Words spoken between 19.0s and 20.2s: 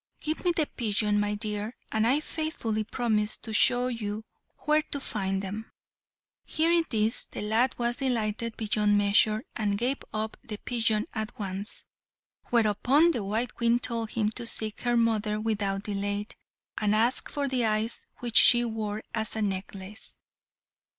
as a necklace.